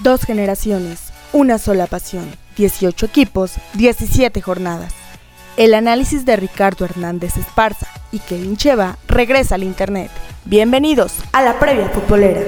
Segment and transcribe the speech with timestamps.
[0.00, 4.92] Dos generaciones, una sola pasión, 18 equipos, 17 jornadas.
[5.56, 10.10] El análisis de Ricardo Hernández Esparza y Kevin Cheva regresa al Internet.
[10.44, 12.42] Bienvenidos a la previa futbolera.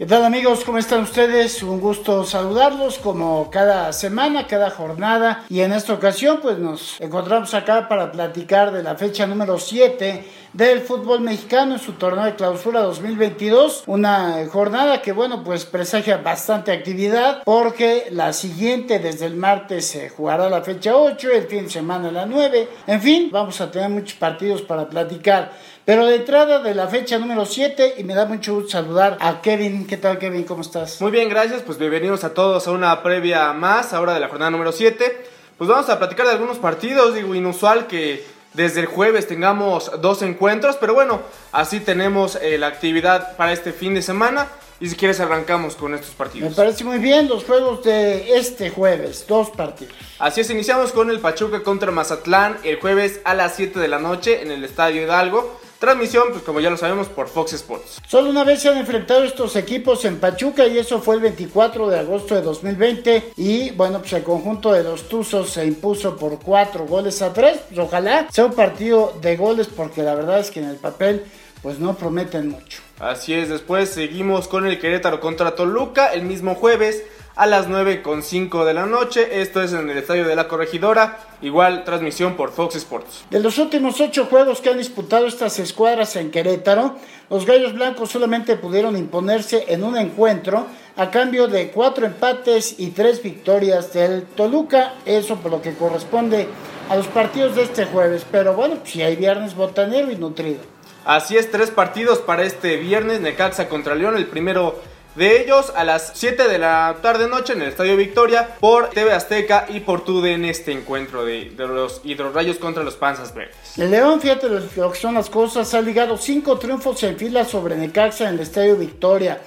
[0.00, 0.64] ¿Qué tal amigos?
[0.64, 1.62] ¿Cómo están ustedes?
[1.62, 5.44] Un gusto saludarlos como cada semana, cada jornada.
[5.50, 10.24] Y en esta ocasión pues nos encontramos acá para platicar de la fecha número 7
[10.54, 13.82] del fútbol mexicano en su torneo de clausura 2022.
[13.88, 20.08] Una jornada que bueno pues presagia bastante actividad porque la siguiente desde el martes se
[20.08, 22.68] jugará la fecha 8, el fin de semana la 9.
[22.86, 25.52] En fin, vamos a tener muchos partidos para platicar.
[25.90, 29.40] Pero de entrada de la fecha número 7 y me da mucho gusto saludar a
[29.42, 29.88] Kevin.
[29.88, 30.44] ¿Qué tal Kevin?
[30.44, 31.00] ¿Cómo estás?
[31.00, 31.62] Muy bien, gracias.
[31.62, 35.26] Pues bienvenidos a todos a una previa más, ahora de la jornada número 7.
[35.58, 40.22] Pues vamos a platicar de algunos partidos, digo, inusual que desde el jueves tengamos dos
[40.22, 44.46] encuentros, pero bueno, así tenemos eh, la actividad para este fin de semana.
[44.78, 46.50] Y si quieres arrancamos con estos partidos.
[46.50, 49.92] Me parece muy bien los juegos de este jueves, dos partidos.
[50.20, 53.98] Así es, iniciamos con el Pachuca contra Mazatlán el jueves a las 7 de la
[53.98, 55.58] noche en el Estadio Hidalgo.
[55.80, 58.02] Transmisión, pues como ya lo sabemos, por Fox Sports.
[58.06, 61.88] Solo una vez se han enfrentado estos equipos en Pachuca y eso fue el 24
[61.88, 63.32] de agosto de 2020.
[63.38, 67.60] Y bueno, pues el conjunto de los Tuzos se impuso por 4 goles a 3.
[67.68, 71.24] Pues ojalá sea un partido de goles porque la verdad es que en el papel
[71.62, 72.80] pues no prometen mucho.
[72.98, 77.04] Así es, después seguimos con el Querétaro contra Toluca el mismo jueves
[77.40, 79.40] a las 9.05 de la noche.
[79.40, 81.20] Esto es en el Estadio de la Corregidora.
[81.40, 83.24] Igual transmisión por Fox Sports.
[83.30, 86.96] De los últimos ocho juegos que han disputado estas escuadras en Querétaro,
[87.30, 90.66] los Gallos Blancos solamente pudieron imponerse en un encuentro
[90.98, 94.96] a cambio de cuatro empates y tres victorias del Toluca.
[95.06, 96.46] Eso por lo que corresponde
[96.90, 98.26] a los partidos de este jueves.
[98.30, 100.60] Pero bueno, si hay viernes botanero y nutrido.
[101.06, 103.22] Así es, tres partidos para este viernes.
[103.22, 104.78] Necaxa contra León, el primero
[105.14, 109.12] de ellos a las 7 de la tarde noche en el Estadio Victoria por TV
[109.12, 113.78] Azteca y por en este encuentro de, los hidrorrayos contra los panzas verdes.
[113.78, 117.76] El León, fíjate lo que son las cosas, ha ligado cinco triunfos en fila sobre
[117.76, 119.40] Necaxa en el Estadio Victoria.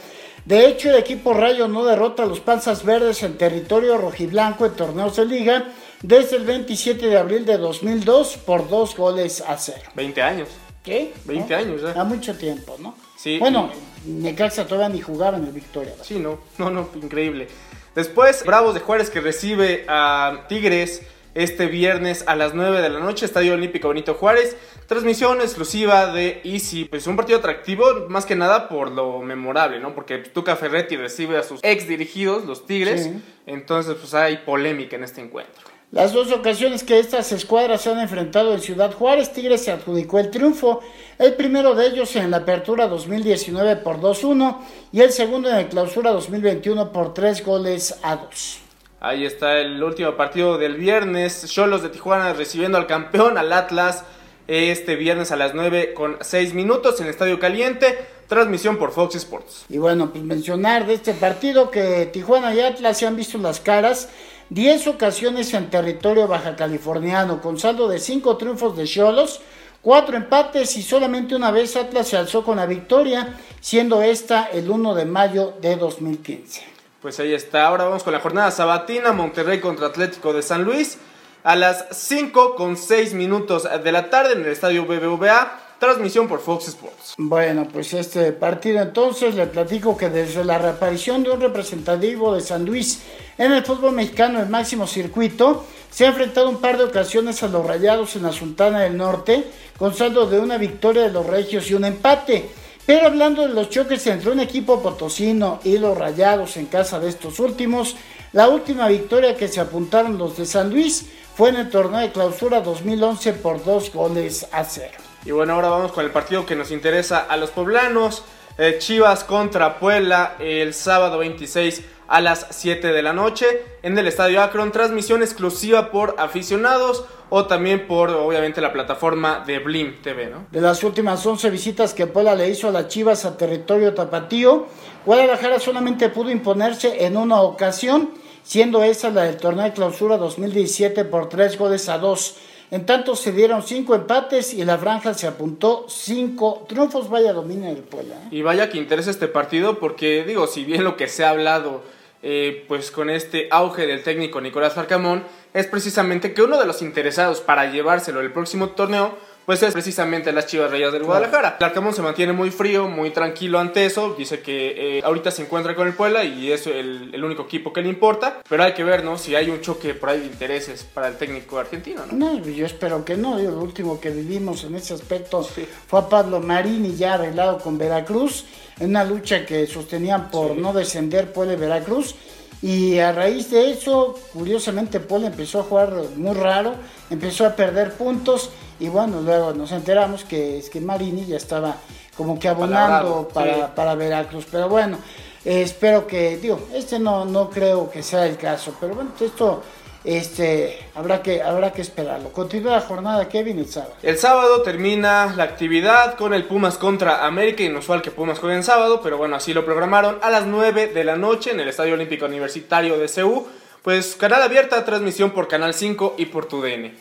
[0.45, 4.73] De hecho, el equipo Rayo no derrota a los panzas verdes en territorio rojiblanco en
[4.73, 5.65] torneos de liga
[6.01, 9.89] desde el 27 de abril de 2002 por dos goles a cero.
[9.95, 10.49] 20 años.
[10.83, 11.13] ¿Qué?
[11.25, 11.93] 20 años, ¿eh?
[11.97, 12.95] A mucho tiempo, ¿no?
[13.17, 13.39] Sí.
[13.39, 13.71] Bueno,
[14.05, 15.93] Necaxa todavía ni jugaba en el Victoria.
[16.01, 17.47] Sí, no, no, no, increíble.
[17.95, 21.03] Después, Bravos de Juárez que recibe a Tigres
[21.35, 24.57] este viernes a las 9 de la noche, Estadio Olímpico Benito Juárez.
[24.87, 26.85] Transmisión exclusiva de Easy.
[26.85, 29.95] Pues un partido atractivo, más que nada por lo memorable, ¿no?
[29.95, 33.09] Porque Tuca Ferretti recibe a sus ex dirigidos, los Tigres.
[33.45, 35.72] Entonces, pues hay polémica en este encuentro.
[35.93, 40.17] Las dos ocasiones que estas escuadras se han enfrentado en Ciudad Juárez, Tigres se adjudicó
[40.17, 40.79] el triunfo.
[41.19, 44.57] El primero de ellos en la apertura 2019 por 2-1
[44.91, 48.59] y el segundo en la clausura 2021 por 3 goles a 2.
[49.01, 51.45] Ahí está el último partido del viernes.
[51.47, 54.03] Cholos de Tijuana recibiendo al campeón, al Atlas,
[54.47, 57.99] este viernes a las 9 con 6 minutos en Estadio Caliente.
[58.27, 59.65] Transmisión por Fox Sports.
[59.69, 63.59] Y bueno, pues mencionar de este partido que Tijuana y Atlas se han visto las
[63.59, 64.09] caras
[64.49, 69.41] 10 ocasiones en territorio baja californiano, con saldo de 5 triunfos de Cholos,
[69.81, 74.69] 4 empates y solamente una vez Atlas se alzó con la victoria, siendo esta el
[74.69, 76.63] 1 de mayo de 2015.
[77.01, 80.97] Pues ahí está, ahora vamos con la jornada sabatina, Monterrey contra Atlético de San Luis,
[81.43, 85.59] a las 5 con 6 minutos de la tarde en el estadio BBVA.
[85.83, 87.15] Transmisión por Fox Sports.
[87.17, 92.39] Bueno, pues este partido entonces le platico que desde la reaparición de un representativo de
[92.39, 93.01] San Luis
[93.37, 97.49] en el fútbol mexicano el máximo circuito, se ha enfrentado un par de ocasiones a
[97.49, 99.43] los Rayados en la Sultana del Norte,
[99.77, 102.49] con saldo de una victoria de los Regios y un empate.
[102.85, 107.09] Pero hablando de los choques entre un equipo potosino y los Rayados en casa de
[107.09, 107.97] estos últimos,
[108.31, 112.13] la última victoria que se apuntaron los de San Luis fue en el torneo de
[112.13, 115.02] clausura 2011 por dos goles a cero.
[115.25, 118.23] Y bueno, ahora vamos con el partido que nos interesa a los poblanos.
[118.57, 123.45] Eh, Chivas contra Puebla el sábado 26 a las 7 de la noche
[123.83, 124.73] en el Estadio Akron.
[124.73, 130.45] Transmisión exclusiva por aficionados o también por, obviamente, la plataforma de Blim TV, ¿no?
[130.51, 134.67] De las últimas 11 visitas que Puebla le hizo a las Chivas a territorio tapatío,
[135.05, 138.11] Guadalajara solamente pudo imponerse en una ocasión,
[138.43, 142.35] siendo esa la del torneo de clausura 2017 por 3 goles a 2.
[142.73, 147.07] En tanto se dieron cinco empates y la franja se apuntó cinco triunfos.
[147.07, 148.15] Vaya dominio del Puebla.
[148.15, 148.27] ¿eh?
[148.31, 151.83] Y vaya que interesa este partido porque digo, si bien lo que se ha hablado
[152.23, 155.23] eh, pues con este auge del técnico Nicolás Farcamón
[155.53, 160.31] es precisamente que uno de los interesados para llevárselo el próximo torneo pues es precisamente
[160.31, 161.57] las Chivas Reyes del Guadalajara.
[161.59, 165.43] El Arcamón se mantiene muy frío, muy tranquilo ante eso, dice que eh, ahorita se
[165.43, 168.73] encuentra con el Puebla y es el, el, único equipo que le importa, pero hay
[168.73, 169.17] que ver, ¿no?
[169.17, 172.13] Si hay un choque por ahí de intereses para el técnico argentino, ¿no?
[172.13, 176.39] No, yo espero que no, lo último que vivimos en ese aspecto fue a Pablo
[176.39, 178.45] Marini ya arreglado con Veracruz,
[178.79, 182.15] en una lucha que sostenían por no descender Puebla y Veracruz.
[182.63, 186.75] Y a raíz de eso, curiosamente, Puebla empezó a jugar muy raro,
[187.09, 191.75] empezó a perder puntos y bueno, luego nos enteramos que, es que Marini ya estaba
[192.15, 194.45] como que abonando para, para, Veracruz.
[194.49, 194.97] Pero bueno,
[195.43, 199.61] eh, espero que, digo, este no, no creo que sea el caso, pero bueno, esto
[200.03, 202.31] este, habrá que, habrá que esperarlo.
[202.31, 203.93] Continúa la jornada, Kevin, el sábado.
[204.03, 208.63] El sábado termina la actividad con el Pumas contra América, inusual que Pumas juegue en
[208.63, 211.93] sábado, pero bueno, así lo programaron a las 9 de la noche en el Estadio
[211.93, 213.47] Olímpico Universitario de CEU.
[213.81, 216.93] Pues canal abierta, transmisión por Canal 5 y por TUDN.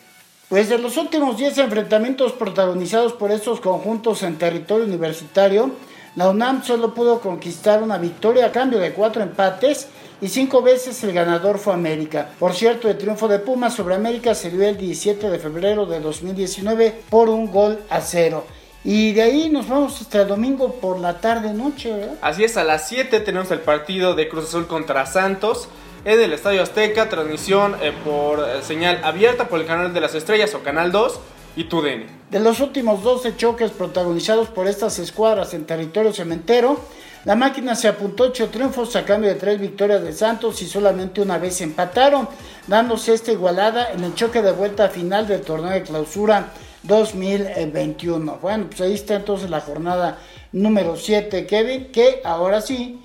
[0.49, 5.71] Pues de los últimos 10 enfrentamientos protagonizados por estos conjuntos en territorio universitario,
[6.15, 9.87] la UNAM solo pudo conquistar una victoria a cambio de cuatro empates
[10.23, 12.29] y cinco veces el ganador fue América.
[12.39, 15.99] Por cierto, el triunfo de Pumas sobre América se dio el 17 de febrero de
[15.99, 18.45] 2019 por un gol a cero.
[18.85, 22.15] Y de ahí nos vamos hasta el domingo por la tarde-noche, ¿verdad?
[22.21, 25.67] Así es, a las 7 tenemos el partido de Cruz Azul contra Santos
[26.05, 30.15] en el Estadio Azteca, transmisión eh, por eh, señal abierta por el canal de las
[30.15, 31.19] estrellas o canal 2
[31.57, 32.05] y TUDN.
[32.31, 36.79] De los últimos 12 choques protagonizados por estas escuadras en territorio cementero,
[37.25, 41.21] la máquina se apuntó 8 triunfos a cambio de 3 victorias de Santos y solamente
[41.21, 42.27] una vez empataron,
[42.67, 46.47] dándose esta igualada en el choque de vuelta final del torneo de clausura
[46.83, 48.39] 2021.
[48.41, 50.19] Bueno, pues ahí está entonces la jornada
[50.51, 52.99] número 7, Kevin, que ahora sí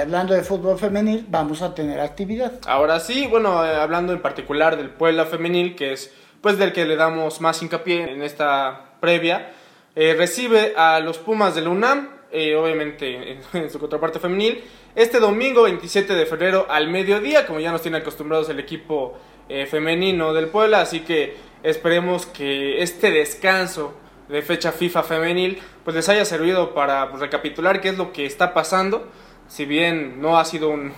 [0.00, 2.52] hablando de fútbol femenil, vamos a tener actividad.
[2.66, 6.84] Ahora sí, bueno, eh, hablando en particular del Puebla femenil, que es pues del que
[6.84, 9.52] le damos más hincapié en esta previa,
[9.94, 14.62] eh, recibe a los Pumas de la UNAM, eh, obviamente en, su contraparte femenil,
[14.94, 19.18] este domingo 27 de febrero al mediodía, como ya nos tiene acostumbrados el equipo
[19.68, 23.92] femenino del Puebla, así que esperemos que este descanso
[24.28, 28.24] de fecha FIFA femenil pues les haya servido para pues, recapitular qué es lo que
[28.24, 29.06] está pasando
[29.48, 30.92] si bien no ha sido un,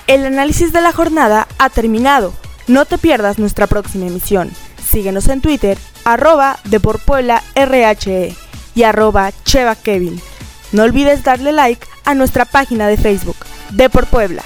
[0.07, 2.33] El análisis de la jornada ha terminado.
[2.67, 4.51] No te pierdas nuestra próxima emisión.
[4.91, 6.59] Síguenos en Twitter, arroba
[7.55, 8.35] RHE
[8.75, 10.19] y arroba Cheva Kevin.
[10.73, 13.37] No olvides darle like a nuestra página de Facebook,
[13.69, 14.43] De Puebla.